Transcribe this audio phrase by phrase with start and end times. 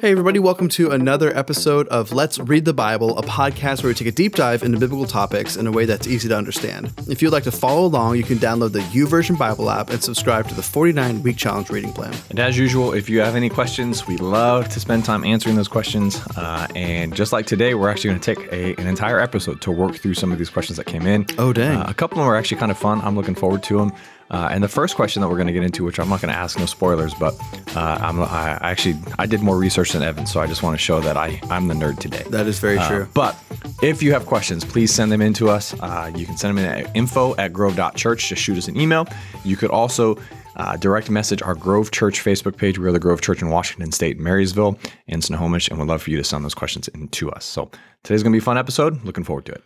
[0.00, 3.94] Hey, everybody, welcome to another episode of Let's Read the Bible, a podcast where we
[3.94, 6.92] take a deep dive into biblical topics in a way that's easy to understand.
[7.08, 10.48] If you'd like to follow along, you can download the YouVersion Bible app and subscribe
[10.48, 12.14] to the 49 week challenge reading plan.
[12.30, 15.68] And as usual, if you have any questions, we love to spend time answering those
[15.68, 16.20] questions.
[16.36, 19.70] Uh, and just like today, we're actually going to take a, an entire episode to
[19.70, 21.26] work through some of these questions that came in.
[21.38, 21.78] Oh, dang.
[21.78, 23.00] Uh, a couple of them are actually kind of fun.
[23.02, 23.92] I'm looking forward to them.
[24.32, 26.32] Uh, and the first question that we're going to get into, which I'm not going
[26.32, 27.34] to ask, no spoilers, but
[27.76, 30.82] uh, I'm I actually I did more research than Evan, so I just want to
[30.82, 32.24] show that I I'm the nerd today.
[32.30, 33.08] That is very Uh, true.
[33.12, 33.36] But
[33.82, 35.74] if you have questions, please send them in to us.
[35.80, 38.28] Uh, you can send them in at info at grove.church.
[38.30, 39.06] Just shoot us an email.
[39.44, 40.16] You could also
[40.56, 42.78] uh, direct message our Grove Church Facebook page.
[42.78, 46.16] We're the Grove Church in Washington State, Marysville, and Snohomish, and we'd love for you
[46.16, 47.44] to send those questions in to us.
[47.44, 47.70] So
[48.02, 49.02] today's going to be a fun episode.
[49.04, 49.62] Looking forward to it.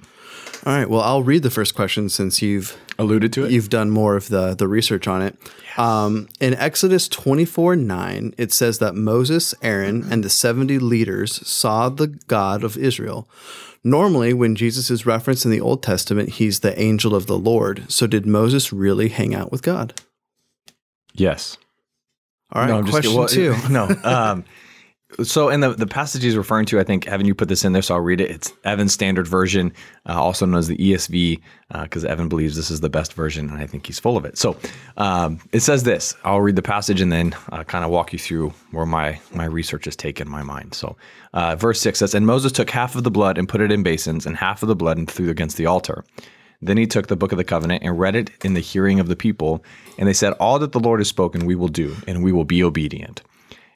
[0.66, 3.52] All right, well, I'll read the first question since you've Alluded to it.
[3.52, 5.37] you've done more of the the research on it.
[5.79, 11.89] Um, in Exodus 24 9, it says that Moses, Aaron, and the 70 leaders saw
[11.89, 13.29] the God of Israel.
[13.84, 17.84] Normally, when Jesus is referenced in the Old Testament, he's the angel of the Lord.
[17.89, 19.92] So, did Moses really hang out with God?
[21.14, 21.59] yes.
[22.53, 23.61] All right, No, I'm just question kidding.
[23.61, 23.72] two.
[23.72, 24.11] Well, no.
[24.11, 24.44] Um,
[25.22, 27.72] so, in the, the passage he's referring to, I think, Evan, you put this in
[27.72, 28.31] there, so I'll read it.
[28.31, 29.72] It's Evan's standard version,
[30.09, 31.41] uh, also known as the ESV,
[31.83, 34.37] because Evan believes this is the best version, and I think he's full of it.
[34.37, 34.56] So,
[34.97, 36.14] um, it says this.
[36.25, 39.47] I'll read the passage and then uh, kind of walk you through where my, my
[39.47, 40.75] research has taken my mind.
[40.75, 40.97] So,
[41.33, 43.83] uh, verse 6 says, And Moses took half of the blood and put it in
[43.83, 46.05] basins, and half of the blood and threw against the altar.
[46.62, 49.09] Then he took the book of the covenant and read it in the hearing of
[49.09, 49.64] the people.
[49.98, 52.44] And they said, All that the Lord has spoken, we will do, and we will
[52.44, 53.22] be obedient.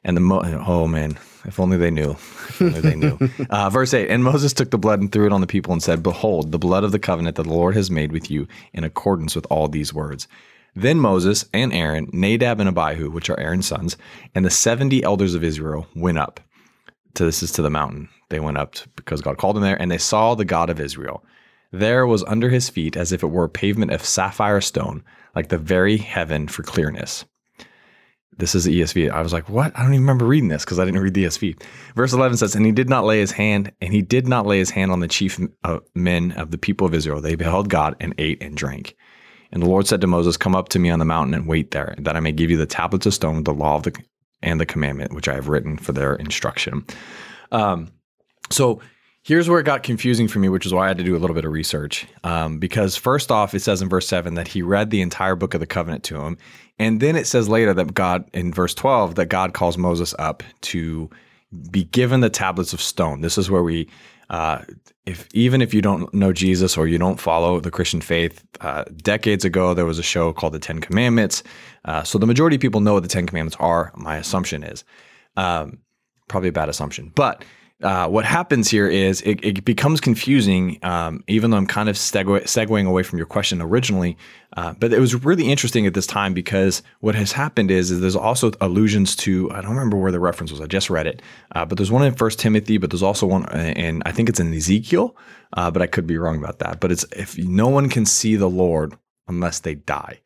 [0.03, 2.11] And the Mo- oh man, if only they knew.
[2.11, 3.19] If only they knew.
[3.49, 4.09] uh, verse eight.
[4.09, 6.59] And Moses took the blood and threw it on the people and said, "Behold, the
[6.59, 9.67] blood of the covenant that the Lord has made with you, in accordance with all
[9.67, 10.27] these words."
[10.73, 13.97] Then Moses and Aaron, Nadab and Abihu, which are Aaron's sons,
[14.33, 16.39] and the seventy elders of Israel went up.
[17.15, 18.07] To this is to the mountain.
[18.29, 20.79] They went up to- because God called them there, and they saw the God of
[20.79, 21.23] Israel.
[21.73, 25.03] There was under his feet as if it were a pavement of sapphire stone,
[25.35, 27.25] like the very heaven for clearness.
[28.37, 29.11] This is the ESV.
[29.11, 29.77] I was like, what?
[29.77, 31.61] I don't even remember reading this because I didn't read the ESV.
[31.95, 34.57] Verse 11 says, And he did not lay his hand, and he did not lay
[34.57, 37.21] his hand on the chief uh, men of the people of Israel.
[37.21, 38.95] They beheld God and ate and drank.
[39.51, 41.71] And the Lord said to Moses, Come up to me on the mountain and wait
[41.71, 43.93] there, that I may give you the tablets of stone, the law of the
[44.43, 46.83] and the commandment, which I have written for their instruction.
[47.51, 47.91] Um,
[48.49, 48.81] so
[49.23, 51.19] here's where it got confusing for me, which is why I had to do a
[51.19, 52.07] little bit of research.
[52.23, 55.53] Um, because first off, it says in verse seven that he read the entire book
[55.53, 56.37] of the covenant to him,
[56.79, 60.43] and then it says later that God, in verse twelve, that God calls Moses up
[60.61, 61.09] to
[61.69, 63.21] be given the tablets of stone.
[63.21, 63.89] This is where we,
[64.29, 64.63] uh,
[65.05, 68.85] if even if you don't know Jesus or you don't follow the Christian faith, uh,
[68.97, 71.43] decades ago there was a show called the Ten Commandments.
[71.85, 73.91] Uh, so the majority of people know what the Ten Commandments are.
[73.95, 74.83] My assumption is,
[75.37, 75.77] um,
[76.27, 77.45] probably a bad assumption, but.
[77.81, 81.95] Uh, what happens here is it, it becomes confusing, um, even though I'm kind of
[81.95, 84.17] segue, segueing away from your question originally.
[84.55, 87.99] Uh, but it was really interesting at this time because what has happened is, is
[87.99, 90.61] there's also allusions to I don't remember where the reference was.
[90.61, 91.21] I just read it,
[91.55, 94.39] uh, but there's one in First Timothy, but there's also one, and I think it's
[94.39, 95.15] in Ezekiel,
[95.53, 96.79] uh, but I could be wrong about that.
[96.79, 98.95] But it's if no one can see the Lord
[99.27, 100.19] unless they die.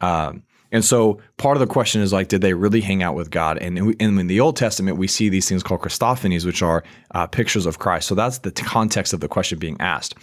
[0.00, 3.30] Um, and so part of the question is like, did they really hang out with
[3.30, 3.58] God?
[3.58, 6.84] And, in- the Old Testament, we see these things called Christophanies, which are
[7.14, 8.08] uh, pictures of Christ.
[8.08, 10.14] So that's the context of the question being asked.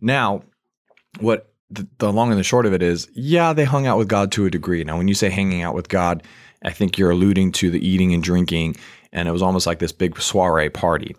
[0.00, 0.42] Now,
[1.20, 4.08] what the, the long and the short of it is, yeah, they hung out with
[4.08, 4.84] God to a degree.
[4.84, 6.22] Now, when you say hanging out with God,
[6.64, 8.76] I think you're alluding to the eating and drinking,
[9.12, 11.16] and it was almost like this big soiree party.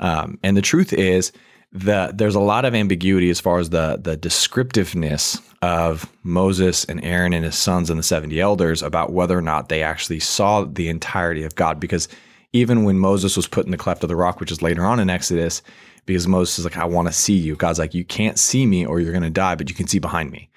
[0.00, 1.32] Um, and the truth is
[1.72, 7.02] that there's a lot of ambiguity as far as the the descriptiveness of Moses and
[7.04, 10.64] Aaron and his sons and the 70 elders about whether or not they actually saw
[10.64, 11.80] the entirety of God.
[11.80, 12.08] Because
[12.52, 15.00] even when Moses was put in the cleft of the rock, which is later on
[15.00, 15.62] in Exodus,
[16.06, 17.56] because Moses is like, I want to see you.
[17.56, 19.98] God's like, you can't see me or you're going to die, but you can see
[19.98, 20.48] behind me.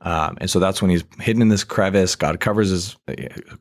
[0.00, 2.14] Um, and so that's when he's hidden in this crevice.
[2.14, 2.96] God covers his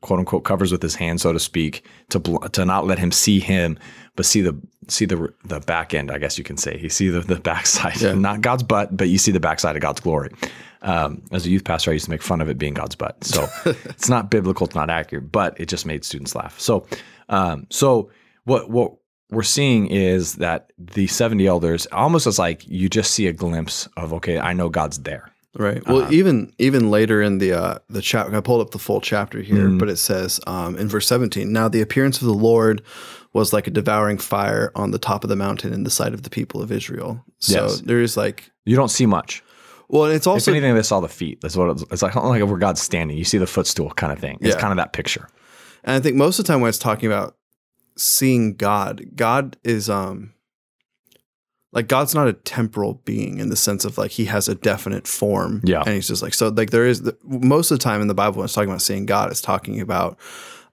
[0.02, 3.12] quote unquote covers with his hand, so to speak, to bl- to not let him
[3.12, 3.80] see him,
[4.16, 6.11] but see the see the the back end.
[6.11, 9.17] I guess you can say he see the the backside, not God's butt, but you
[9.17, 10.32] see the backside of God's glory.
[10.84, 13.23] Um, as a youth pastor, I used to make fun of it being God's butt.
[13.23, 16.59] So it's not biblical, it's not accurate, but it just made students laugh.
[16.59, 16.85] So
[17.29, 18.11] um, so
[18.44, 18.94] what what
[19.32, 23.90] we're seeing is that the 70 elders almost as like you just see a glimpse
[23.97, 25.32] of okay, I know God's there.
[25.58, 25.86] Right.
[25.88, 29.42] Well, even even later in the uh, the chapter, I pulled up the full chapter
[29.42, 29.78] here, Mm-hmm.
[29.80, 31.52] but it says um, in verse seventeen.
[31.52, 32.82] Now the appearance of the Lord
[33.34, 36.22] was like a devouring fire on the top of the mountain in the sight of
[36.24, 37.24] the people of Israel.
[37.40, 37.82] So Yes.
[37.82, 39.44] there is like, You don't see much.
[39.90, 41.42] well, it's If also anything, they saw the feet.
[41.42, 42.16] That's what it's, it's like.
[42.16, 44.38] Like where God's standing, you see the footstool kind of thing.
[44.42, 44.62] It's Yeah.
[44.62, 45.28] kind of that picture.
[45.84, 47.36] And I think most of the time when it's talking about
[47.96, 49.06] seeing God.
[49.16, 50.34] God is um
[51.73, 55.08] like God's not a temporal being in the sense of like he has a definite
[55.08, 55.61] form.
[55.64, 55.81] Yeah.
[55.85, 58.14] And he's just like so like there is the, most of the time in the
[58.16, 60.17] Bible when it's talking about seeing God, it's talking about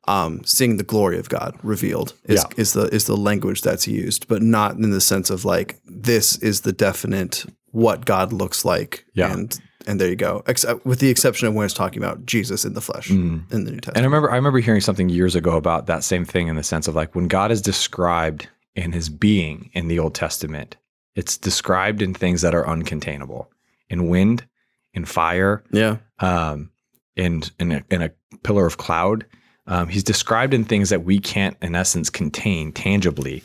[0.06, 2.54] um seeing the glory of God revealed is Yeah.
[2.56, 6.36] is the is the language that's used, but not in the sense of like this
[6.38, 9.04] is the definite what God looks like.
[9.14, 9.32] Yeah.
[9.32, 10.42] And and there you go.
[10.46, 13.58] Except with the exception of when it's talking about Jesus in the flesh in the
[13.58, 13.96] New Testament.
[13.96, 16.62] And I remember I remember hearing something years ago about that same thing in the
[16.62, 20.76] sense of like when God is described in his being in the Old Testament,
[21.14, 23.46] it's described in things that are uncontainable.
[23.88, 24.46] In wind,
[24.94, 25.98] in fire, yeah.
[26.20, 26.70] um,
[27.16, 28.10] in in a, in a
[28.42, 29.26] pillar of cloud.
[29.66, 33.42] Um, he's described in things that we can't, in essence, contain tangibly,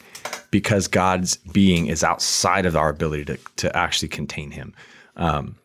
[0.51, 4.73] because God's being is outside of our ability to to actually contain Him.
[5.15, 5.55] Um,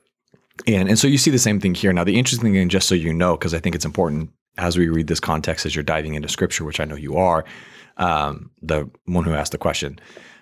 [0.66, 1.92] and and so you see the same thing here.
[1.92, 4.88] Now, the interesting thing, just so you know, because I think it's important as we
[4.88, 7.44] read this context, as you're diving into Scripture, which I know you are,
[7.96, 9.98] um, the one who asked the question.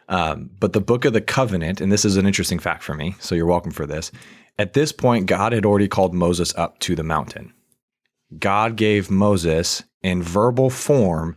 [0.08, 3.14] Um, but the book of the covenant, and this is an interesting fact for me,
[3.18, 4.10] so you're welcome for this.
[4.58, 7.52] At this point, God had already called Moses up to the mountain.
[8.38, 11.36] God gave Moses in verbal form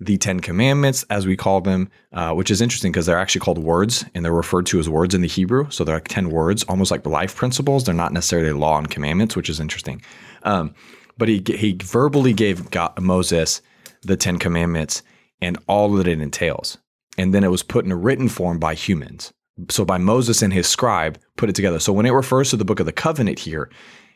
[0.00, 3.58] the Ten Commandments, as we call them, uh, which is interesting because they're actually called
[3.58, 5.70] words and they're referred to as words in the Hebrew.
[5.70, 7.84] So they're like 10 words, almost like life principles.
[7.84, 10.02] They're not necessarily law and commandments, which is interesting.
[10.42, 10.74] Um,
[11.16, 13.62] but he, he verbally gave God, Moses
[14.02, 15.02] the Ten Commandments
[15.40, 16.78] and all that it entails.
[17.18, 19.32] And then it was put in a written form by humans.
[19.70, 21.78] So by Moses and his scribe put it together.
[21.78, 23.70] So when it refers to the book of the covenant here,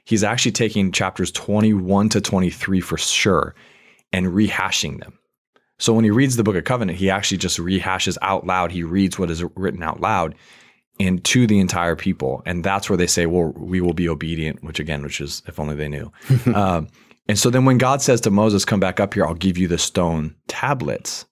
[0.04, 3.54] he's actually taking chapters 21 to 23 for sure
[4.12, 5.18] and rehashing them.
[5.78, 8.72] So when he reads the book of covenant, he actually just rehashes out loud.
[8.72, 10.34] He reads what is written out loud
[10.98, 12.42] and to the entire people.
[12.46, 15.60] And that's where they say, well, we will be obedient, which again, which is if
[15.60, 16.10] only they knew.
[16.54, 16.88] um,
[17.28, 19.68] and so then when God says to Moses, come back up here, I'll give you
[19.68, 21.26] the stone tablets.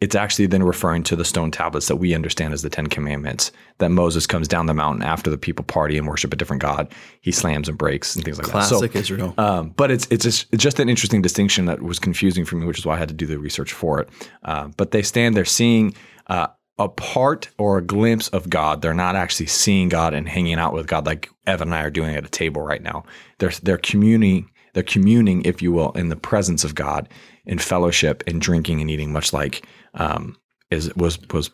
[0.00, 3.50] It's actually then referring to the stone tablets that we understand as the Ten Commandments.
[3.78, 6.92] That Moses comes down the mountain after the people party and worship a different God.
[7.22, 8.64] He slams and breaks and things like that.
[8.64, 9.34] So, Classic Israel.
[9.38, 12.66] um, but it's it's just, it's just an interesting distinction that was confusing for me,
[12.66, 14.08] which is why I had to do the research for it.
[14.42, 15.94] Uh, but they stand there seeing
[16.26, 16.48] uh,
[16.78, 18.82] a part or a glimpse of God.
[18.82, 21.90] They're not actually seeing God and hanging out with God like Evan and I are
[21.90, 23.04] doing at a table right now.
[23.38, 27.08] They're they're communing they're communing, if you will, in the presence of God
[27.46, 29.66] in fellowship and drinking and eating, much like
[29.96, 30.36] um,
[30.70, 31.50] is was was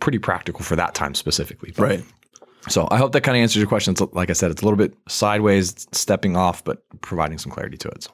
[0.00, 1.72] pretty practical for that time specifically.
[1.76, 2.04] But- right.
[2.68, 3.92] so I hope that kind of answers your question.
[3.92, 7.76] It's, like I said, it's a little bit sideways, stepping off, but providing some clarity
[7.78, 8.04] to it.
[8.04, 8.10] So.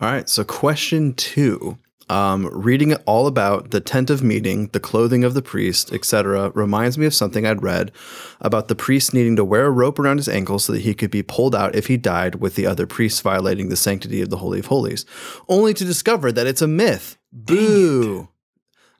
[0.00, 0.28] All right.
[0.28, 1.78] So, question two.
[2.08, 6.50] Um, reading it all about the tent of meeting, the clothing of the priest, etc.,
[6.56, 7.92] reminds me of something I'd read
[8.40, 11.12] about the priest needing to wear a rope around his ankle so that he could
[11.12, 14.38] be pulled out if he died with the other priests violating the sanctity of the
[14.38, 15.06] Holy of Holies,
[15.48, 17.16] only to discover that it's a myth.
[17.32, 18.28] Boo!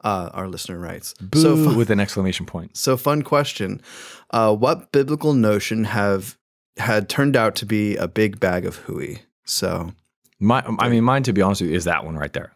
[0.02, 1.14] Uh, our listener writes.
[1.34, 2.76] So, Boo with an exclamation point.
[2.76, 3.82] so fun question.
[4.30, 6.38] Uh, what biblical notion have
[6.78, 9.18] had turned out to be a big bag of hooey?
[9.44, 9.92] So,
[10.38, 12.52] My, I mean, mine to be honest with you is that one right there.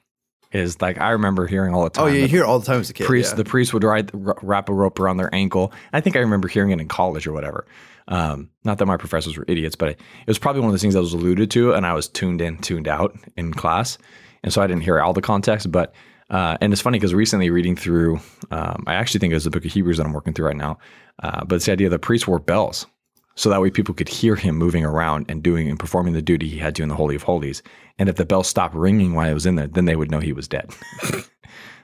[0.53, 2.05] Is like I remember hearing all the time.
[2.05, 3.09] oh yeah, you hear all the time as a kid.
[3.09, 3.37] priest, yeah.
[3.39, 5.73] the priest would ride, wrap a rope around their ankle.
[5.93, 7.67] I think I remember hearing it in college or whatever.
[8.07, 9.99] Um, not that my professors were idiots, but it
[10.29, 12.59] was probably one of those things that was alluded to, and I was tuned in,
[12.59, 13.99] tuned out in class,
[14.45, 15.73] and so I didn't hear all the context.
[15.73, 15.93] But
[16.31, 19.51] uh, and it's funny because recently reading through, um, I actually think it was the
[19.51, 20.79] Book of Hebrews that I'm working through right now.
[21.23, 22.87] Uh, but it's the idea the priests wore bells,
[23.37, 26.49] so that way people could hear him moving around and doing and performing the duty
[26.49, 27.63] he had to in the Holy of Holies.
[27.99, 30.21] And if the bell stopped ringing while he was in there, then they would know
[30.21, 30.71] he was dead.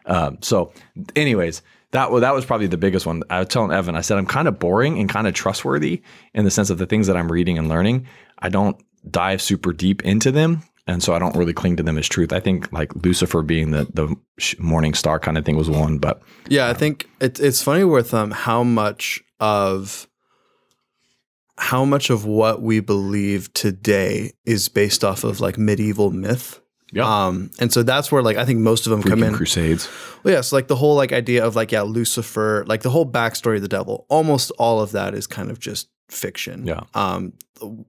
[0.06, 0.72] Um, so,
[1.16, 3.22] anyways, that that was probably the biggest one.
[3.30, 6.02] I was telling Evan, I said I'm kind of boring and kind of trustworthy
[6.34, 8.06] in the sense of the things that I'm reading and learning.
[8.38, 8.76] I don't
[9.08, 12.32] dive super deep into them, and so I don't really cling to them as truth.
[12.32, 14.14] I think like Lucifer being the the
[14.58, 18.12] morning star kind of thing was one, but Yeah, I think it's it's funny with
[18.12, 20.08] um how much of
[21.58, 26.60] how much of what we believe today is based off of like medieval myth.
[26.92, 27.04] Yeah.
[27.04, 29.34] Um, and so that's where like I think most of them come freaking in.
[29.34, 29.88] Crusades.
[30.24, 33.06] Well, yeah, so like the whole like idea of like yeah Lucifer, like the whole
[33.10, 34.06] backstory of the devil.
[34.08, 36.66] Almost all of that is kind of just fiction.
[36.66, 36.80] Yeah.
[36.94, 37.34] Um,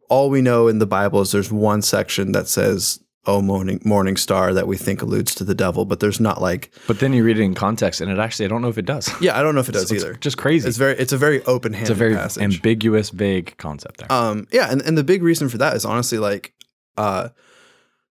[0.09, 4.17] all we know in the Bible is there's one section that says "Oh morning morning
[4.17, 7.23] star" that we think alludes to the devil, but there's not like But then you
[7.23, 9.09] read it in context, and it actually I don't know if it does.
[9.21, 10.13] yeah I don't know if it does It's either.
[10.15, 10.67] just crazy.
[10.67, 12.43] It's very it's a very open handed It's a very passage.
[12.43, 14.11] ambiguous, vague concept there.
[14.11, 16.53] um yeah, and, and the big reason for that is honestly like
[16.97, 17.29] uh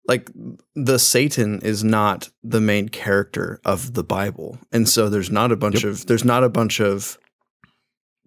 [0.06, 0.30] like
[0.74, 4.58] the Satan is not the main character of the Bible.
[4.72, 5.92] And so there's not a bunch Yep.
[5.92, 7.18] of there's not a bunch of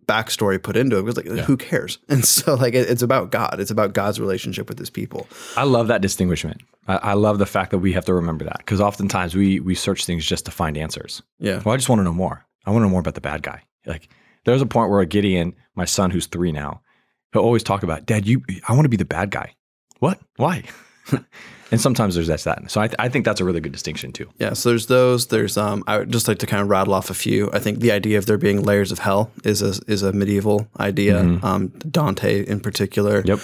[0.07, 1.97] backstory put into it because like who cares?
[2.09, 3.59] And so like it, it's about God.
[3.59, 5.27] It's about God's relationship with His people.
[5.55, 6.61] I love that distinguishment.
[6.87, 9.75] I, I love the fact that we have to remember that because oftentimes we we
[9.75, 11.21] search things just to find answers.
[11.39, 11.61] Yeah.
[11.63, 12.45] Well, I just want to know more.
[12.65, 13.63] I want to know more about the bad guy.
[13.85, 14.09] Like
[14.45, 16.81] there's a point where Gideon, my son who's three now,
[17.33, 19.55] he'll always talk about, Dad, you, I want to be the bad guy.
[19.99, 20.19] What?
[20.37, 20.63] Why?
[21.71, 22.69] and sometimes there's that's that.
[22.69, 24.29] So I, th- I think that's a really good distinction too.
[24.39, 25.27] Yeah, so there's those.
[25.27, 27.49] There's um, I would just like to kind of rattle off a few.
[27.53, 30.67] I think the idea of there being layers of hell is a is a medieval
[30.79, 31.19] idea.
[31.19, 33.21] Um, Dante in particular.
[33.25, 33.39] Yep.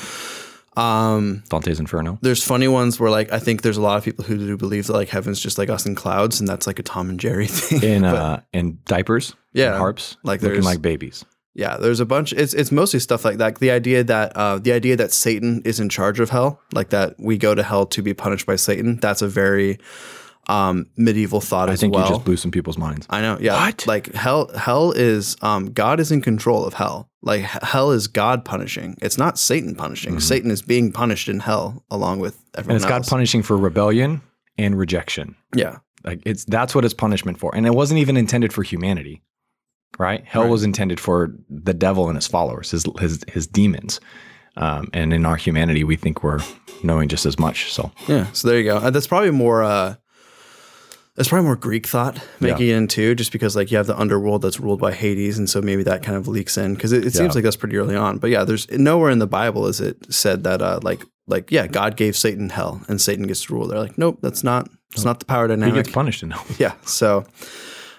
[0.75, 2.19] Um, Dante's Inferno.
[2.21, 4.85] there's funny ones where like I think there's a lot of people who do believe
[4.87, 7.47] that like heaven's just like us in clouds, and that's like a Tom and Jerry
[7.47, 7.81] thing.
[7.81, 9.35] In uh in diapers.
[9.53, 10.17] Yeah, and harps.
[10.23, 11.25] like looking there's- like babies.
[11.57, 12.33] Yeah, there's a bunch.
[12.33, 13.57] It's it's mostly stuff like that.
[13.59, 17.15] The idea that uh, the idea that Satan is in charge of hell, like that
[17.17, 18.97] we go to hell to be punished by Satan.
[19.01, 19.79] That's a very
[20.47, 22.05] um, medieval thought I as think well.
[22.05, 23.05] you just blew some people's minds.
[23.09, 23.37] I know.
[23.41, 23.59] Yeah.
[23.65, 23.85] What?
[23.87, 27.09] Like hell hell is um God is in control of hell.
[27.21, 28.95] Like hell is God punishing.
[29.01, 30.19] It's not Satan punishing.
[30.19, 32.69] Satan is being punished in hell along with everyone Mm-hmm.
[32.71, 34.21] And it's God punishing for rebellion
[34.57, 35.35] and rejection.
[35.55, 35.79] yeah.
[36.05, 37.53] Like it's that's what it's punishment for.
[37.53, 39.23] And it wasn't even intended for humanity.
[39.97, 40.23] Right?
[40.25, 40.51] Hell Right.
[40.51, 43.99] was intended for the devil and his followers, his his his demons.
[44.55, 46.39] Um, and in our humanity, we think we're
[46.83, 47.71] knowing just as much.
[47.73, 48.27] So Yeah.
[48.33, 48.89] So there you go.
[48.91, 49.95] That's probably more uh
[51.15, 53.97] that's probably more Greek thought making it in too, just because like you have the
[53.99, 56.99] underworld that's ruled by Hades, and so maybe that kind of leaks in because it,
[56.99, 57.21] it Yeah.
[57.21, 58.19] seems like that's pretty early on.
[58.19, 61.65] But yeah, there's nowhere in the Bible is it said that uh like like yeah,
[61.67, 63.67] God gave Satan hell and Satan gets to rule.
[63.67, 65.75] They're like, nope, that's not it's not the power dynamic.
[65.75, 66.45] he gets punished in hell.
[66.59, 66.73] yeah.
[66.85, 67.25] So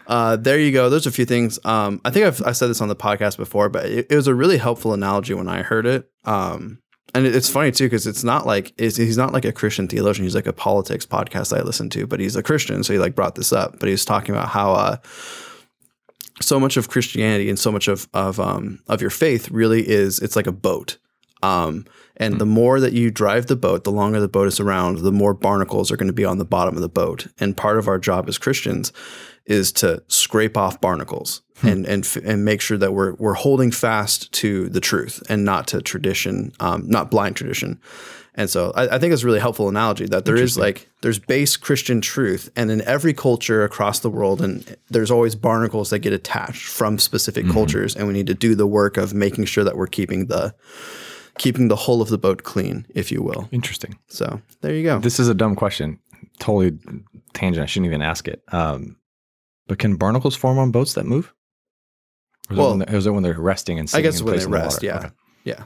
[0.08, 0.88] uh, there you go.
[0.90, 1.58] There's a few things.
[1.64, 4.26] Um, I think I've I said this on the podcast before, but it, it was
[4.26, 6.10] a really helpful analogy when I heard it.
[6.24, 6.80] Um,
[7.14, 9.86] and it- it's funny too because it's not like it's, he's not like a Christian
[9.86, 10.24] theologian.
[10.24, 13.14] He's like a politics podcast I listen to, but he's a Christian, so he like
[13.14, 13.78] brought this up.
[13.78, 14.96] But he was talking about how uh,
[16.40, 20.18] so much of Christianity and so much of of um, of your faith really is
[20.20, 20.98] it's like a boat.
[21.42, 21.84] Um,
[22.16, 25.12] and the more that you drive the boat, the longer the boat is around, the
[25.12, 27.28] more barnacles are going to be on the bottom of the boat.
[27.38, 28.92] And part of our job as Christians
[29.48, 33.72] is to scrape off barnacles and and f- and make sure that we're we're holding
[33.72, 37.80] fast to the truth and not to tradition, um, not blind tradition.
[38.34, 41.18] And so I, I think it's a really helpful analogy that there is like there's
[41.18, 46.00] base Christian truth, and in every culture across the world, and there's always barnacles that
[46.00, 49.64] get attached from specific cultures, and we need to do the work of making sure
[49.64, 50.54] that we're keeping the
[51.38, 53.48] keeping the hull of the boat clean, if you will.
[53.50, 53.98] Interesting.
[54.08, 55.00] So there you go.
[55.00, 55.98] This is a dumb question.
[56.38, 56.78] Totally
[57.32, 57.64] tangent.
[57.64, 58.42] I shouldn't even ask it.
[58.52, 58.96] Um,
[59.68, 61.32] but can barnacles form on boats that move?
[62.50, 64.36] Or is, Well- it when they're, is it when they're resting and I guess when
[64.36, 65.08] they the rest, yeah, Okay.
[65.44, 65.64] yeah.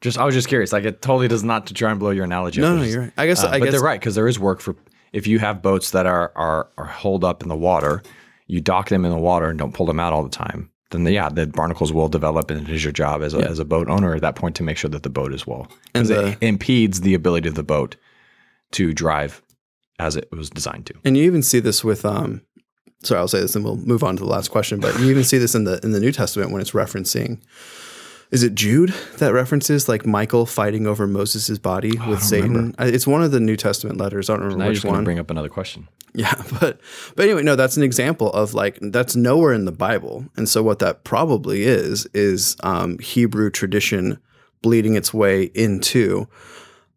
[0.00, 0.72] Just I was just curious.
[0.72, 2.62] Like it totally does not to try and blow your analogy.
[2.62, 2.68] up.
[2.68, 3.12] No, It's no, you're right.
[3.16, 4.76] I guess uh, I but guess they're right because there is work for
[5.12, 8.02] if you have boats that are are are holed up in the water,
[8.46, 10.70] you dock them in the water and don't pull them out all the time.
[10.90, 13.58] Then the, yeah, the barnacles will develop, and it is your job as a, as
[13.58, 16.10] a boat owner at that point to make sure that the boat is well because
[16.10, 17.96] And it impedes the ability of the boat
[18.72, 19.42] to drive
[19.98, 20.94] as it was designed to.
[21.04, 22.42] And you even see this with um
[23.04, 25.24] sorry, I'll say this and we'll move on to the last question, but you even
[25.24, 27.40] see this in the in the New Testament when it's referencing
[28.30, 32.74] is it Jude that references like Michael fighting over Moses' body with Satan?
[32.78, 34.28] I- It's one of the New Testament letters.
[34.28, 35.04] I don't remember Now which one.
[35.04, 35.86] bring up another question.
[36.14, 36.80] Yeah, but
[37.14, 40.62] but anyway, no, that's an example of like that's nowhere in the Bible, and so
[40.62, 44.18] what that probably is is um, Hebrew tradition
[44.62, 46.26] bleeding its way into,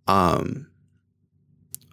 [0.07, 0.66] um,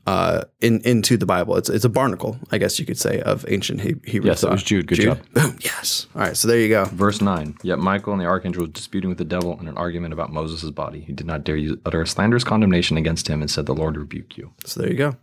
[0.07, 1.57] uh, in into the Bible.
[1.57, 4.31] It's it's a barnacle, I guess you could say, of ancient he- Hebrew.
[4.31, 4.87] Yes, it was Jude.
[4.87, 5.21] Good job.
[5.33, 5.57] Boom.
[5.61, 6.07] Yes.
[6.15, 6.37] All right.
[6.37, 6.85] So there you go.
[6.87, 10.13] Verse 9 Yet Michael and the archangel were disputing with the devil in an argument
[10.13, 11.01] about Moses' body.
[11.01, 14.37] He did not dare utter a slanderous condemnation against him and said, The Lord rebuke
[14.37, 14.53] you.
[14.65, 15.17] So there you go.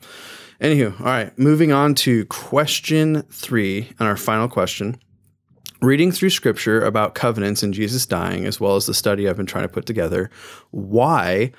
[0.60, 5.00] Anywho, all right, moving on to question three and our final question.
[5.82, 9.48] Reading through scripture about covenants and Jesus dying, as well as the study I've been
[9.48, 10.30] trying to put together,
[10.70, 11.52] why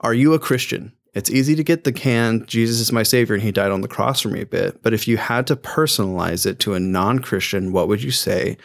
[0.00, 0.92] are you a Christian?
[1.16, 3.88] It's easy to get the can, Jesus is my savior and he died on the
[3.88, 4.82] cross for me a bit.
[4.82, 8.58] But if you had to personalize it to a non Christian, what would you say?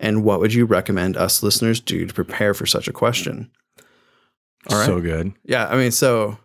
[0.00, 3.52] And what would you recommend us listeners do to prepare for such a question?
[4.68, 4.86] All right.
[4.86, 5.32] So good.
[5.44, 6.38] Yeah, I mean, so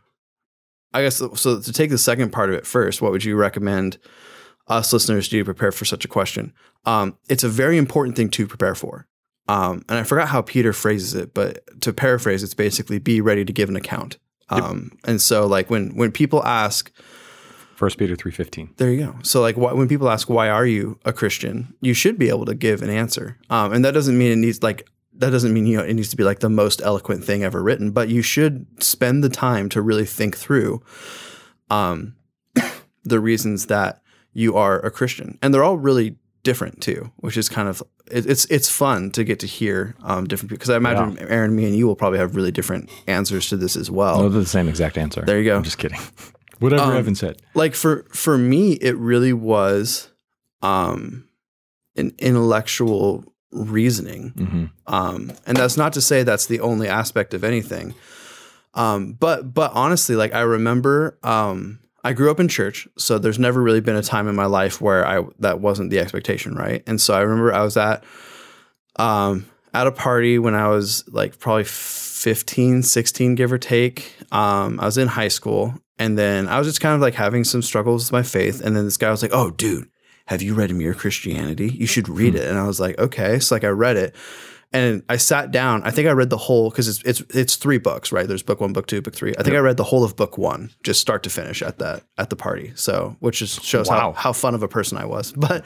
[0.94, 1.60] I guess so.
[1.60, 3.98] To take the second part of it first, what would you recommend
[4.68, 6.54] us listeners do to prepare for such a question?
[6.86, 9.08] Um, it's a very important thing to prepare for.
[9.48, 13.44] Um, and I forgot how Peter phrases it, but to paraphrase, it's basically be ready
[13.44, 14.20] to give an account.
[14.50, 16.92] Um, and so like when when people ask,
[17.78, 18.78] 1 Peter 3.15.
[18.78, 19.16] there you go.
[19.22, 22.46] So like wh- when people ask why are you a Christian, you should be able
[22.46, 23.38] to give an answer.
[23.50, 26.10] Um, and that doesn't mean it needs like that doesn't mean you know it needs
[26.10, 29.70] to be like the most eloquent thing ever written, but you should spend the time
[29.70, 30.82] to really think through
[31.70, 32.16] um,
[33.04, 34.02] the reasons that
[34.34, 35.38] you are a Christian.
[35.42, 36.16] And they're all really
[36.48, 40.26] different too, which is kind of it, it's it's fun to get to hear um,
[40.28, 43.50] different people because I imagine Aaron, me, and you will probably have really different answers
[43.50, 44.22] to this as well.
[44.22, 45.22] No, they're the same exact answer.
[45.26, 45.56] There you go.
[45.58, 46.00] I'm just kidding.
[46.60, 47.36] Whatever Evan said.
[47.54, 50.10] like for for me it really was
[50.64, 51.28] um
[51.96, 57.44] an intellectual reasoning hmm um and that's not to say that's the only aspect of
[57.44, 57.94] anything
[58.74, 63.40] um but but honestly like i remember um i grew up in church so there's
[63.40, 66.84] never really been a time in my life where i that wasn't the expectation right?
[66.88, 68.04] And so i remember i was at
[68.98, 74.16] um at a party when i was like probably 15 16 give or take.
[74.32, 77.44] Um i was in high school and then i was just kind of like having
[77.44, 79.90] some struggles with my faith and then this guy was like oh dude
[80.28, 81.70] have you read mere christianity?
[81.70, 82.48] You should read it.
[82.48, 83.40] And i was like okay.
[83.40, 84.16] So like i read it
[84.74, 85.82] and I sat down.
[85.84, 88.28] I think I read the whole because it's it's it's three books, right?
[88.28, 89.34] There's book one, book two, book three.
[89.40, 92.04] I think I read the whole of book one, just start to finish at that
[92.18, 92.74] at the party.
[92.76, 94.12] So which just shows Wow.
[94.12, 95.34] how, how fun of a person I was.
[95.38, 95.66] But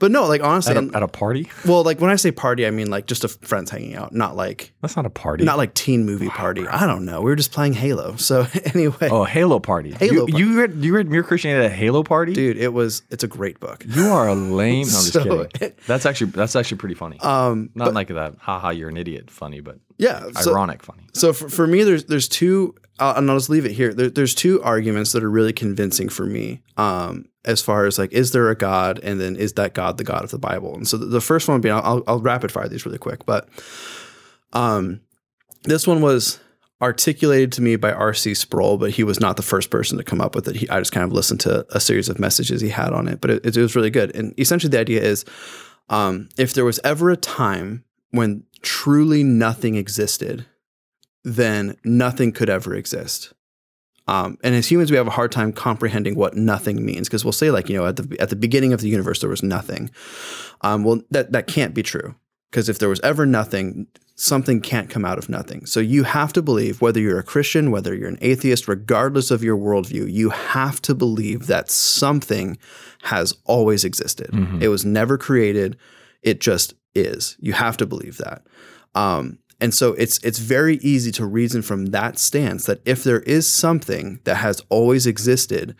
[0.00, 1.48] but no, like honestly, At a, at a party?
[1.64, 4.34] well, like when I say party, I mean like just a friends hanging out, not
[4.34, 5.44] like That's not a party.
[5.44, 6.66] not like teen movie party.
[6.66, 7.20] I don't know.
[7.20, 8.16] We were just playing Halo.
[8.18, 9.92] So anyway, oh, Halo party.
[9.92, 12.32] Halo you, you read you read Mere Christianity at a Halo party?
[12.32, 13.84] dude, it was it's a great book.
[13.86, 14.86] You are a lame.
[14.90, 15.72] No, I'm just So- kidding.
[15.86, 17.18] That's actually that's actually pretty funny.
[17.20, 18.34] Um, Not like that.
[18.40, 19.30] Haha, you're an idiot.
[19.30, 21.06] Funny, but yeah, so, ironic funny.
[21.12, 23.92] So for, for me, there's there's two, uh, and I'll just leave it here.
[23.92, 28.12] There, there's two arguments that are really convincing for me, um, as far as like,
[28.12, 30.74] is there a God, and then is that God the God of the Bible?
[30.74, 33.26] And so the, the first one being, I'll, I'll, I'll rapid fire these really quick,
[33.26, 33.46] but
[34.54, 35.02] um,
[35.64, 36.40] this one was
[36.80, 38.32] articulated to me by R.C.
[38.32, 40.56] Sproul, but he was not the first person to come up with it.
[40.56, 43.20] He, I just kind of listened to a series of messages he had on it,
[43.20, 44.16] but it, it was really good.
[44.16, 45.26] And essentially, the idea is,
[45.90, 50.46] um, if there was ever a time when truly nothing existed,
[51.24, 53.32] then nothing could ever exist.
[54.08, 57.32] Um, and as humans, we have a hard time comprehending what nothing means because we'll
[57.32, 59.90] say, like, you know, at the at the beginning of the universe, there was nothing.
[60.62, 62.16] Um, well, that that can't be true
[62.50, 63.86] because if there was ever nothing,
[64.16, 65.64] something can't come out of nothing.
[65.64, 69.44] So you have to believe, whether you're a Christian, whether you're an atheist, regardless of
[69.44, 72.58] your worldview, you have to believe that something
[73.02, 74.30] has always existed.
[74.60, 75.76] It was never created;
[76.22, 77.36] it just is.
[77.40, 78.42] You have to believe that.
[78.94, 83.20] Um, and so it's it's very easy to reason from that stance that if there
[83.20, 85.76] is something that has always existed,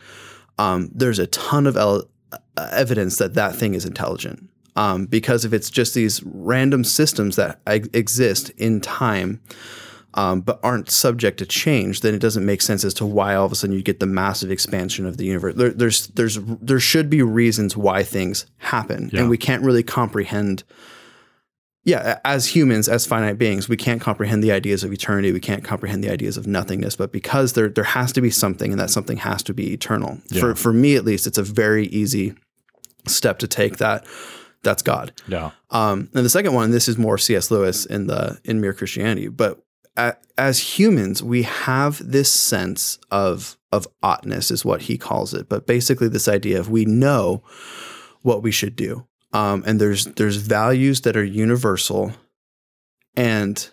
[0.59, 4.49] um, there's a ton of el- uh, evidence that that thing is intelligent.
[4.77, 9.41] Um, because if it's just these random systems that exist in time,
[10.15, 13.47] um, but aren't subject to change, then it doesn't make sense as to why all
[13.47, 15.55] of a sudden you get the massive expansion of the universe.
[15.57, 19.21] There, there's there's there should be reasons why things happen, Yeah.
[19.23, 20.63] and we can't really comprehend
[21.85, 25.33] yeah, as humans, as finite beings, we can't comprehend the ideas of eternity.
[25.33, 26.95] We can't comprehend the ideas of nothingness.
[26.95, 30.19] But because there there has to be something, and that something has to be eternal.
[30.41, 32.35] For for me, at least, it's a very easy
[33.07, 33.79] step to take.
[33.79, 34.07] That
[34.63, 35.13] that's God.
[35.27, 35.53] Yeah.
[35.71, 37.51] Um, and the second one, this is more C.S.
[37.51, 39.29] Lewis in the in Mere Christianity.
[39.29, 39.63] But
[39.97, 45.49] a, as humans, we have this sense of of oughtness, is what he calls it.
[45.49, 47.43] But basically, this idea of we know
[48.23, 52.13] what we should do, um, and there's there's values that are universal,
[53.17, 53.71] and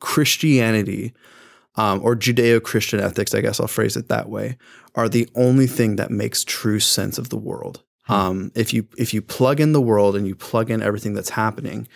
[0.00, 1.12] Christianity.
[1.74, 4.58] Um, or Judeo-Christian ethics, I guess I'll phrase it that way,
[4.94, 7.82] are the only thing that makes true sense of the world.
[8.10, 11.30] Um, if you if you plug in the world and you plug in everything that's
[11.30, 11.88] happening,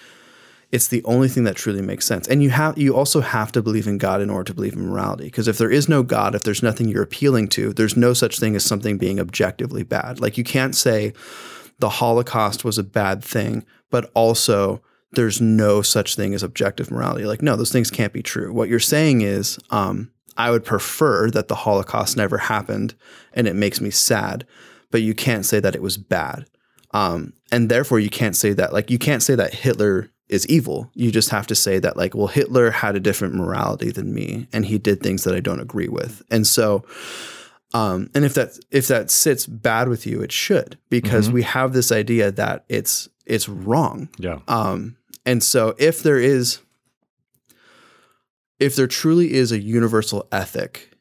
[0.72, 2.26] it's the only thing that truly makes sense.
[2.26, 4.87] And you have you also have to believe in God in order to believe in
[4.87, 5.24] morality.
[5.24, 8.38] Because if there is no God, if there's nothing you're appealing to, there's no such
[8.38, 10.20] thing as something being objectively bad.
[10.20, 11.12] Like you can't say
[11.79, 17.25] the Holocaust was a bad thing, but also there's no such thing as objective morality.
[17.25, 18.53] Like, no, those things can't be true.
[18.53, 22.95] What you're saying is, um, I would prefer that the Holocaust never happened
[23.33, 24.47] and it makes me sad,
[24.91, 26.47] but you can't say that it was bad.
[26.93, 30.91] Um, and therefore, you can't say that, like, you can't say that Hitler is evil.
[30.95, 34.49] You just have to say that, like, well, Hitler had a different morality than me
[34.53, 36.23] and he did things that I don't agree with.
[36.31, 36.85] And so,
[37.74, 41.72] um, and if that if that sits bad with you, it should because we have
[41.72, 44.09] this idea that it's it's wrong.
[44.18, 44.38] Yeah.
[44.48, 46.61] Um, and so if there is,
[48.61, 50.92] if there truly is a universal ethic,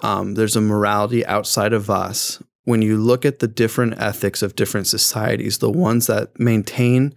[0.00, 2.42] um, there's a morality outside of us.
[2.64, 7.14] When you look at the different ethics of different societies, the ones that maintain,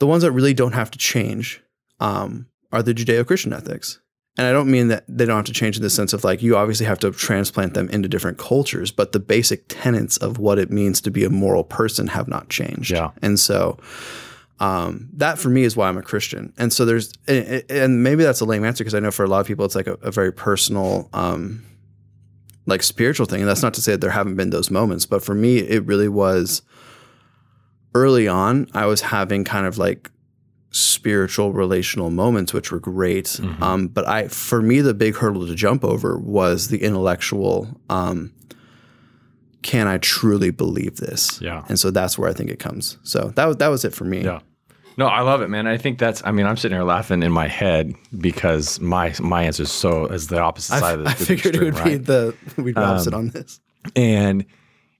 [0.00, 1.62] the ones that really don't have to change,
[2.00, 4.00] um, are the Judeo-Christian ethics.
[4.38, 6.40] And I don't mean that they don't have to change in the sense of like
[6.40, 10.58] you obviously have to transplant them into different cultures, but the basic tenets of what
[10.58, 12.90] it means to be a moral person have not changed.
[12.90, 13.10] Yeah.
[13.20, 13.78] And so
[14.60, 16.52] um, that for me is why I'm a Christian.
[16.58, 19.28] And so there's, and and maybe that's a lame answer because I know for a
[19.28, 21.64] lot of people it's like a, a very personal, um,
[22.66, 23.40] like spiritual thing.
[23.40, 25.84] And that's not to say that there haven't been those moments, but for me, it
[25.86, 26.62] really was
[27.94, 30.10] early on, I was having kind of like
[30.70, 33.26] spiritual relational moments, which were great.
[33.26, 33.62] Mm-hmm.
[33.62, 37.68] Um, but I, for me, the big hurdle to jump over was the intellectual.
[37.88, 38.32] Um,
[39.62, 41.40] can I truly believe this?
[41.40, 41.64] Yeah.
[41.68, 42.98] And so that's where I think it comes.
[43.02, 44.22] So that was that was it for me.
[44.22, 44.40] Yeah.
[44.96, 45.66] No, I love it, man.
[45.66, 46.22] I think that's.
[46.24, 50.06] I mean, I'm sitting here laughing in my head because my my answer is so
[50.06, 52.74] is the opposite I, side of the I figured it extreme, would be the we'd
[52.74, 53.60] be opposite Um, on this.
[53.96, 54.44] and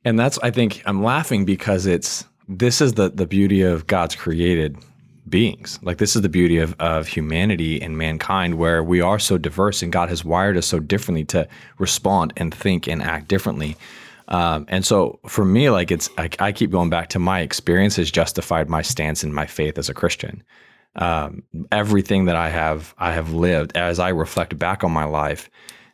[0.04, 4.14] and that's I think I'm laughing because it's this is the the beauty of God's
[4.14, 4.78] created
[5.31, 5.79] beings.
[5.83, 9.83] Like this is the beauty of of humanity and mankind where we are so diverse
[9.83, 13.77] and God has wired us so differently to respond and think and act differently.
[14.29, 17.97] Um, and so for me, like it's I, I keep going back to my experience
[17.97, 20.43] has justified my stance and my faith as a Christian.
[20.97, 25.49] Um, everything that I have I have lived as I reflect back on my life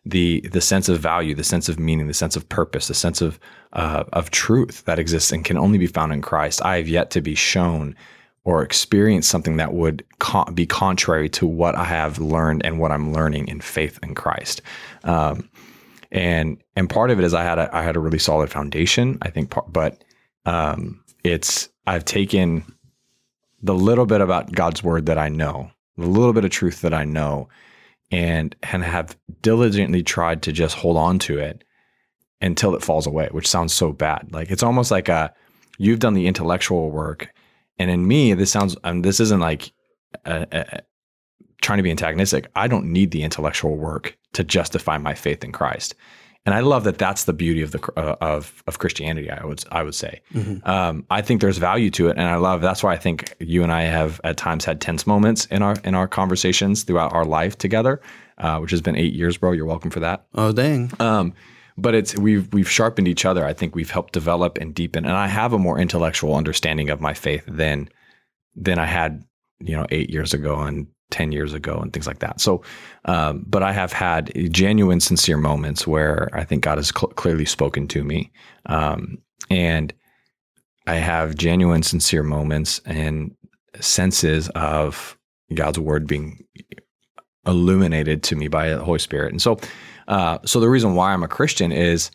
[0.06, 3.20] the the sense of value, the sense of meaning, the sense of purpose, the sense
[3.20, 3.40] of
[3.72, 6.64] uh, of truth that exists and can only be found in Christ.
[6.64, 7.96] I have yet to be shown
[8.46, 10.04] or experience something that would
[10.54, 14.62] be contrary to what I have learned and what I'm learning in faith in Christ.
[15.02, 15.50] Um,
[16.12, 19.18] and and part of it is I had a I had a really solid foundation.
[19.20, 20.04] I think, part, but
[20.46, 22.64] um, it's I've taken
[23.62, 26.94] the little bit about God's word that I know, the little bit of truth that
[26.94, 27.48] I know,
[28.12, 31.64] and and have diligently tried to just hold on to it
[32.40, 34.28] until it falls away, which sounds so bad.
[34.30, 35.34] Like it's almost like a
[35.78, 37.34] you've done the intellectual work,
[37.78, 39.72] and in me, this sounds um, this isn't like
[40.24, 40.80] a, a,
[41.62, 42.50] trying to be antagonistic.
[42.54, 45.94] I don't need the intellectual work to justify my faith in Christ.
[46.44, 49.28] And I love that that's the beauty of the uh, of of Christianity.
[49.30, 50.20] I would I would say.
[50.64, 52.60] Um, I think there's value to it, and I love.
[52.60, 55.74] That's why I think you and I have at times had tense moments in our
[55.82, 58.00] in our conversations throughout our life together,
[58.38, 59.50] uh, which has been eight years, bro.
[59.52, 60.26] You're welcome for that.
[60.36, 60.92] Oh dang.
[61.00, 61.34] Um,
[61.78, 63.44] but it's we've we've sharpened each other.
[63.44, 67.00] I think we've helped develop and deepen, and I have a more intellectual understanding of
[67.00, 67.88] my faith than
[68.54, 69.24] than I had,
[69.60, 72.40] you know, eight years ago and ten years ago and things like that.
[72.40, 72.62] So,
[73.04, 77.44] um, but I have had genuine, sincere moments where I think God has cl- clearly
[77.44, 78.32] spoken to me,
[78.66, 79.18] um,
[79.50, 79.92] and
[80.86, 83.34] I have genuine, sincere moments and
[83.80, 85.18] senses of
[85.54, 86.44] God's word being
[87.46, 89.32] illuminated to me by the Holy Spirit.
[89.32, 89.58] And so,
[90.08, 92.10] uh, so the reason why I'm a Christian is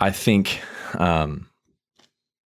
[0.00, 0.60] I think
[0.94, 1.48] um,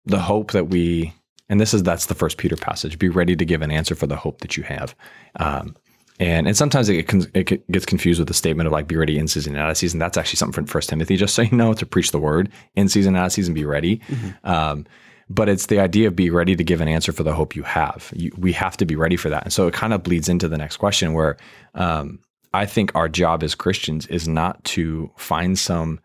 [0.05, 1.15] the hope that we,
[1.49, 4.07] and this is that's the first Peter passage, be ready to give an answer for
[4.07, 4.95] the hope that you have.
[5.37, 5.75] Um,
[6.21, 9.29] and and sometimes it, it gets confused with the statement of like be ready in
[9.29, 10.01] season and out of season.
[10.01, 11.17] That's actually something from First Timothy.
[11.17, 13.65] Just so you know, to preach the word in season and out of season, be
[13.65, 14.01] ready.
[14.45, 14.85] Um,
[15.31, 17.63] but it's the idea of be ready to give an answer for the hope you
[17.63, 18.13] have.
[18.15, 20.49] You, we have to be ready for that, and so it kind of bleeds into
[20.49, 21.37] the next question, where
[21.75, 22.21] um,
[22.55, 26.01] I think our job as Christians is not to find some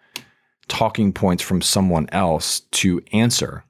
[0.67, 3.63] talking points from someone else to answer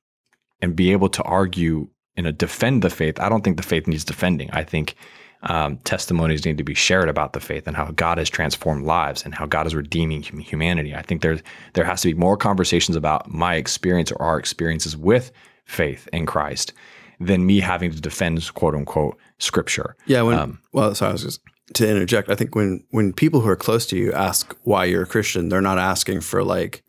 [0.62, 3.20] and be able to argue and defend the faith.
[3.20, 4.50] I don't think the faith needs defending.
[4.52, 4.96] I think
[5.44, 9.24] um, testimonies need to be shared about the faith and how God has transformed lives
[9.24, 10.96] and how God is redeeming humanity.
[10.96, 11.40] I think there
[11.74, 15.32] there has to be more conversations about my experience or our experiences with
[15.66, 16.74] faith in Christ
[17.20, 19.96] than me having to defend quote unquote scripture.
[20.06, 20.22] Yeah.
[20.24, 21.42] When Um, well, sorry, I was just
[21.74, 22.30] to interject.
[22.30, 25.50] I think when when people who are close to you ask why you're a Christian,
[25.50, 26.84] they're not asking for like,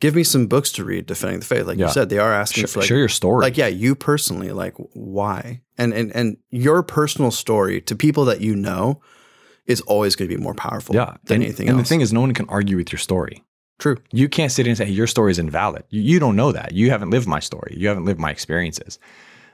[0.00, 1.66] give me some books to read defending the faith.
[1.66, 1.86] Like Yeah.
[1.86, 3.42] you said, they are asking Share, for like, share your story.
[3.42, 8.40] like yeah, you personally, like why, and and and your personal story to people that
[8.40, 9.00] you know
[9.66, 11.14] is always going to be more powerful yeah.
[11.24, 11.88] than and, anything and else.
[11.88, 13.44] the thing is, no one can argue with your story.
[13.78, 13.96] True.
[14.12, 15.84] You can't sit and say hey, your story is invalid.
[15.90, 16.72] You, you don't know that.
[16.72, 17.74] You haven't lived my story.
[17.78, 18.98] You haven't lived my experiences.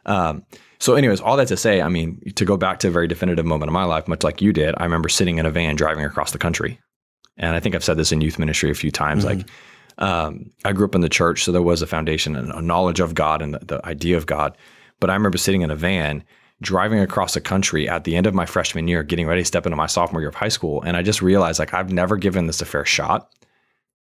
[0.07, 0.45] Um,
[0.79, 3.45] so, anyways, all that to say, I mean, to go back to a very definitive
[3.47, 6.05] moment of my life, much like you did, I remember sitting in a van driving
[6.05, 6.79] across the country.
[7.37, 9.25] And I think I've said this in youth ministry a few times.
[9.25, 9.27] Mhm.
[9.29, 9.47] Like,
[9.99, 13.01] um, I grew up in the church, so there was a foundation and a knowledge
[13.01, 14.57] of God and the, the idea of God.
[15.01, 16.25] But I remember sitting in a van
[16.63, 19.67] driving across the country at the end of my freshman year, getting ready to step
[19.67, 20.83] into my sophomore year of high school.
[20.83, 23.31] And I just realized like I've never given this a fair shot.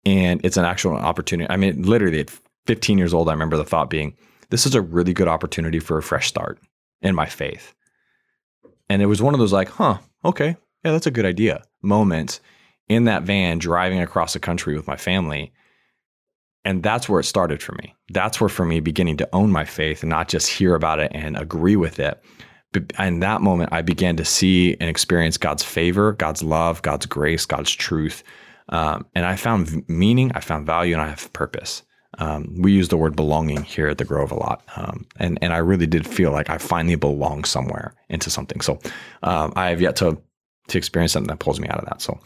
[0.05, 1.49] And it's an actual opportunity.
[1.49, 2.31] I mean, literally at
[2.67, 4.15] 15 years old, I remember the thought being,
[4.49, 6.59] this is a really good opportunity for a fresh start
[7.01, 7.73] in my faith.
[8.89, 12.39] And it was one of those like, huh, okay, yeah, that's a good idea moments
[12.87, 15.53] in that van driving across the country with my family.
[16.65, 17.93] And that's where it started for me.
[18.09, 21.11] That's where for me beginning to own my faith and not just hear about it
[21.13, 22.23] and agree with it.
[22.97, 27.45] In that moment, I began to see and experience God's favor, God's love, God's grace,
[27.45, 28.23] God's truth.
[28.69, 31.83] Um, and I found meaning, I found value, and I have purpose.
[32.19, 35.51] Um, we use the word belonging here at the Grove a lot, um, and and
[35.51, 38.61] I really did feel like I finally belong somewhere into something.
[38.61, 38.79] So
[39.23, 40.21] um, I have yet to
[40.67, 42.01] to experience something that pulls me out of that.
[42.01, 42.19] So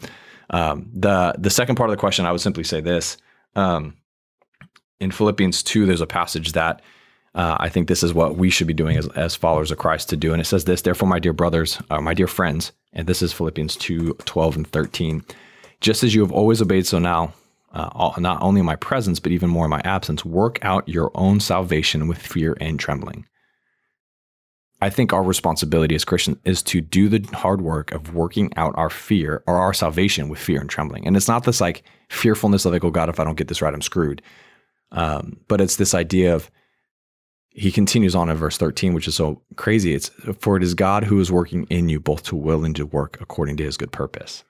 [0.50, 3.16] um, the the second part of the question, I would simply say this:
[3.56, 3.96] um,
[5.00, 6.82] in Philippians two, there's a passage that
[7.34, 10.08] Uh, I think this is what we should be doing as, as followers of Christ
[10.08, 10.32] to do.
[10.32, 13.32] And it says this, therefore, my dear brothers, uh, my dear friends, and this is
[13.32, 15.22] Philippians 2 12 and 13.
[15.80, 17.32] Just as you have always obeyed, so now,
[17.72, 21.10] uh, not only in my presence, but even more in my absence, work out your
[21.14, 23.26] own salvation with fear and trembling.
[24.80, 28.74] I think our responsibility as Christians is to do the hard work of working out
[28.76, 31.06] our fear or our salvation with fear and trembling.
[31.06, 33.60] And it's not this like fearfulness of like, oh God, if I don't get this
[33.62, 34.22] right, I'm screwed.
[34.92, 36.50] Um, but it's this idea of
[37.50, 39.94] he continues on in verse 13, which is so crazy.
[39.94, 42.86] It's for it is God who is working in you both to will and to
[42.86, 44.44] work according to his good purpose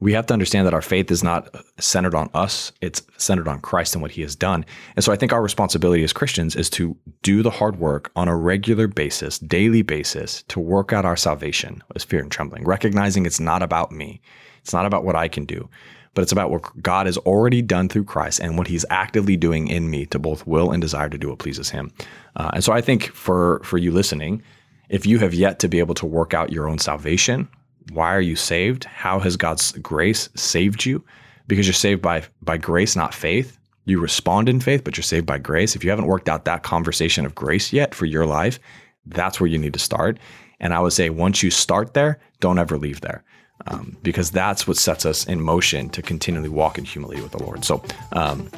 [0.00, 3.60] we have to understand that our faith is not centered on us, it's centered on
[3.60, 4.64] Christ and what he has done.
[4.96, 8.26] And so I think our responsibility as Christians is to do the hard work on
[8.26, 13.26] a regular basis, daily basis, to work out our salvation with fear and trembling, recognizing
[13.26, 14.22] it's not about me,
[14.62, 15.68] it's not about what I can do,
[16.14, 19.68] but it's about what God has already done through Christ and what he's actively doing
[19.68, 21.92] in me to both will and desire to do what pleases him.
[22.36, 24.42] Uh, and so I think for, for you listening,
[24.88, 27.48] if you have yet to be able to work out your own salvation
[27.92, 28.84] why are you saved?
[28.84, 31.04] How has God's grace saved you?
[31.46, 33.58] Because you're saved by by grace, not faith.
[33.86, 35.74] You respond in faith, but you're saved by grace.
[35.74, 38.60] If you haven't worked out that conversation of grace yet for your life,
[39.06, 40.18] that's where you need to start.
[40.60, 43.24] And I would say once you start there, don't ever leave there.
[43.66, 47.42] Um, because that's what sets us in motion to continually walk in humility with the
[47.42, 47.64] Lord.
[47.64, 48.50] So, um,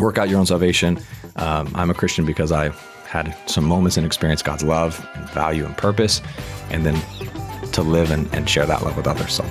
[0.00, 0.98] work out your own salvation.
[1.36, 2.70] Um, I'm a Christian because I
[3.06, 6.20] had some moments and experience God's love and value and purpose,
[6.70, 7.00] and then
[7.72, 9.32] to live and, and share that love with others.
[9.34, 9.44] So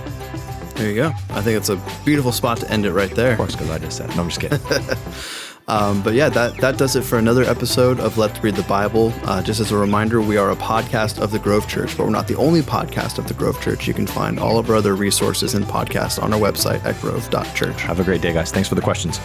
[0.76, 1.12] there you go.
[1.32, 3.32] I think it's a beautiful spot to end it right there.
[3.32, 4.10] Of course, because I just said.
[4.16, 4.60] No, I'm just kidding.
[5.70, 9.14] um, but yeah, that that does it for another episode of Let's Read the Bible.
[9.24, 12.10] Uh, just as a reminder, we are a podcast of the Grove Church, but we're
[12.10, 13.88] not the only podcast of the Grove Church.
[13.88, 17.82] You can find all of our other resources and podcasts on our website at grove.church.
[17.82, 18.52] Have a great day, guys.
[18.52, 19.20] Thanks for the questions.